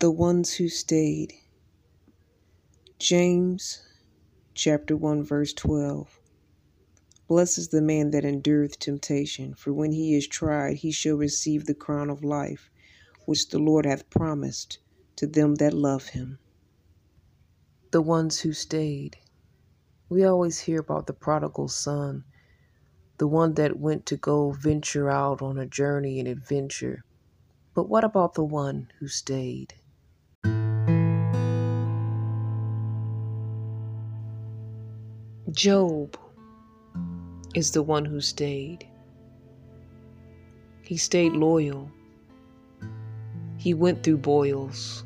[0.00, 1.34] The ones who stayed.
[3.00, 3.82] James
[4.54, 6.20] chapter 1 verse 12.
[7.26, 11.66] Blessed is the man that endureth temptation, for when he is tried, he shall receive
[11.66, 12.70] the crown of life,
[13.26, 14.78] which the Lord hath promised
[15.16, 16.38] to them that love him.
[17.90, 19.16] The ones who stayed.
[20.08, 22.22] We always hear about the prodigal son,
[23.16, 27.02] the one that went to go venture out on a journey and adventure.
[27.74, 29.74] But what about the one who stayed?
[35.58, 36.16] Job
[37.56, 38.86] is the one who stayed.
[40.82, 41.90] He stayed loyal.
[43.56, 45.04] He went through boils.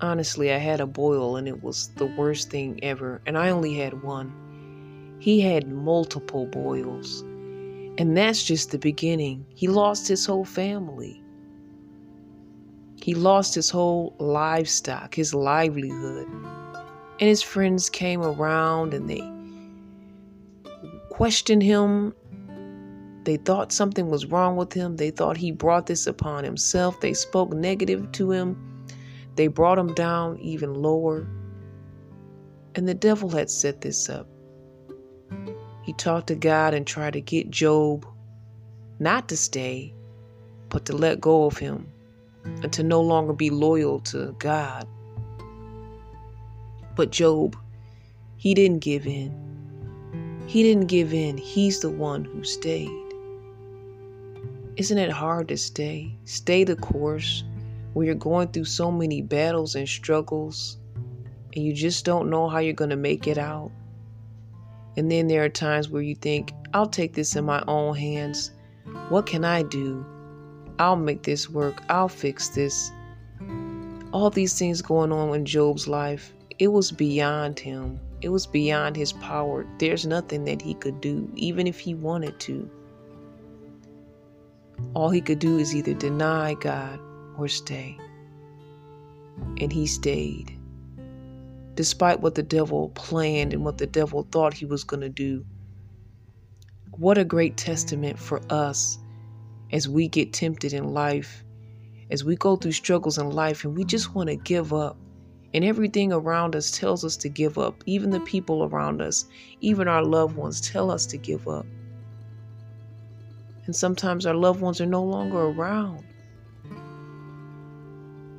[0.00, 3.74] Honestly, I had a boil and it was the worst thing ever, and I only
[3.74, 4.34] had one.
[5.20, 7.20] He had multiple boils.
[7.98, 9.46] And that's just the beginning.
[9.54, 11.22] He lost his whole family.
[13.00, 16.26] He lost his whole livestock, his livelihood.
[17.22, 19.22] And his friends came around and they
[21.08, 22.14] questioned him.
[23.22, 24.96] They thought something was wrong with him.
[24.96, 27.00] They thought he brought this upon himself.
[27.00, 28.84] They spoke negative to him.
[29.36, 31.28] They brought him down even lower.
[32.74, 34.26] And the devil had set this up.
[35.84, 38.04] He talked to God and tried to get Job
[38.98, 39.94] not to stay,
[40.70, 41.86] but to let go of him
[42.44, 44.88] and to no longer be loyal to God.
[46.94, 47.56] But Job,
[48.36, 49.32] he didn't give in.
[50.46, 51.38] He didn't give in.
[51.38, 52.90] He's the one who stayed.
[54.76, 56.16] Isn't it hard to stay?
[56.24, 57.44] Stay the course
[57.92, 60.78] when you're going through so many battles and struggles
[61.54, 63.70] and you just don't know how you're going to make it out.
[64.96, 68.52] And then there are times where you think, I'll take this in my own hands.
[69.08, 70.04] What can I do?
[70.78, 71.82] I'll make this work.
[71.88, 72.90] I'll fix this.
[74.12, 76.32] All these things going on in Job's life.
[76.62, 77.98] It was beyond him.
[78.20, 79.66] It was beyond his power.
[79.80, 82.70] There's nothing that he could do, even if he wanted to.
[84.94, 87.00] All he could do is either deny God
[87.36, 87.98] or stay.
[89.60, 90.56] And he stayed.
[91.74, 95.44] Despite what the devil planned and what the devil thought he was going to do.
[96.92, 99.00] What a great testament for us
[99.72, 101.42] as we get tempted in life,
[102.08, 104.96] as we go through struggles in life and we just want to give up
[105.54, 107.82] and everything around us tells us to give up.
[107.86, 109.26] Even the people around us,
[109.60, 111.66] even our loved ones, tell us to give up.
[113.66, 116.04] And sometimes our loved ones are no longer around.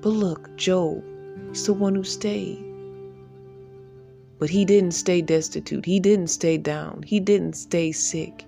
[0.00, 1.04] But look, Job,
[1.50, 2.64] he's the one who stayed.
[4.38, 5.84] But he didn't stay destitute.
[5.84, 7.04] He didn't stay down.
[7.06, 8.44] He didn't stay sick.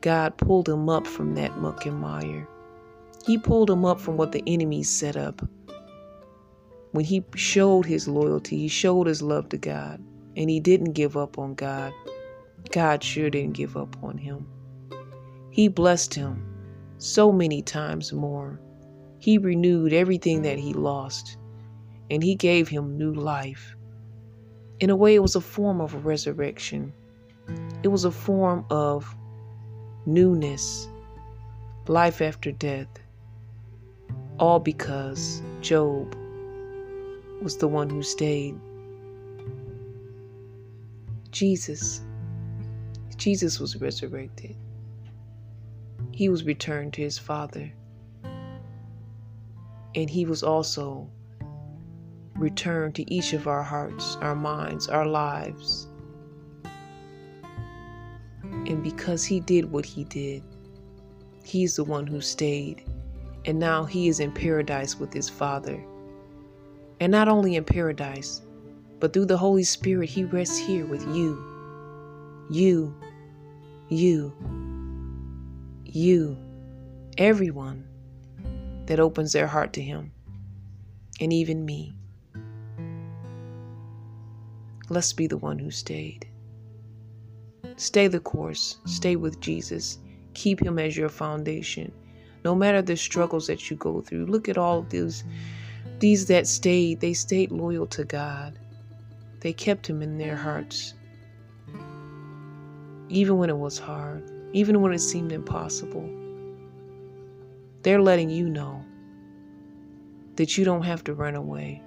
[0.00, 2.46] God pulled him up from that muck and mire.
[3.26, 5.42] He pulled him up from what the enemy set up
[6.92, 10.02] when he showed his loyalty, he showed his love to God,
[10.36, 11.92] and he didn't give up on God,
[12.70, 14.46] God sure didn't give up on him.
[15.50, 16.46] He blessed him
[16.98, 18.60] so many times more.
[19.18, 21.38] He renewed everything that he lost,
[22.10, 23.74] and he gave him new life.
[24.80, 26.92] In a way, it was a form of a resurrection,
[27.82, 29.16] it was a form of
[30.04, 30.88] newness,
[31.88, 32.88] life after death,
[34.38, 36.16] all because Job
[37.42, 38.58] was the one who stayed.
[41.30, 42.02] Jesus.
[43.16, 44.54] Jesus was resurrected.
[46.12, 47.72] He was returned to his Father.
[49.94, 51.10] And he was also
[52.36, 55.88] returned to each of our hearts, our minds, our lives.
[58.42, 60.42] And because he did what he did,
[61.44, 62.84] he's the one who stayed.
[63.44, 65.82] And now he is in paradise with his Father.
[67.02, 68.42] And not only in paradise,
[69.00, 71.36] but through the Holy Spirit, He rests here with you.
[72.48, 72.94] You,
[73.88, 74.32] you,
[75.84, 76.36] you,
[77.18, 77.84] everyone
[78.86, 80.12] that opens their heart to Him,
[81.20, 81.92] and even me.
[84.88, 86.28] Let's be the one who stayed.
[87.74, 89.98] Stay the course, stay with Jesus,
[90.34, 91.90] keep Him as your foundation.
[92.44, 95.24] No matter the struggles that you go through, look at all of these
[96.02, 98.58] these that stayed, they stayed loyal to God.
[99.40, 100.94] They kept Him in their hearts.
[103.10, 106.10] Even when it was hard, even when it seemed impossible.
[107.82, 108.84] They're letting you know
[110.36, 111.82] that you don't have to run away.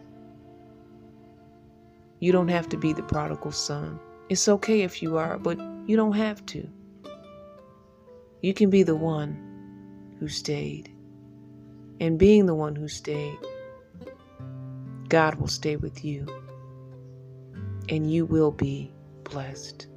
[2.21, 3.99] You don't have to be the prodigal son.
[4.29, 6.69] It's okay if you are, but you don't have to.
[8.41, 9.55] You can be the one
[10.19, 10.89] who stayed.
[12.01, 13.39] and being the one who stayed,
[15.15, 16.27] God will stay with you
[17.87, 18.91] and you will be
[19.23, 19.87] blessed.